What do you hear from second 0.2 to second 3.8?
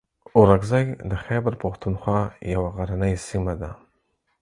اورکزۍ د خیبر پښتونخوا یوه غرنۍ سیمه ده.